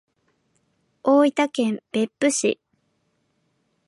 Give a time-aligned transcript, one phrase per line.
[1.03, 2.59] 大分県別府市